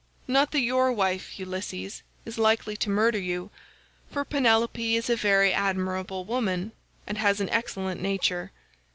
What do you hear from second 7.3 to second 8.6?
an excellent nature.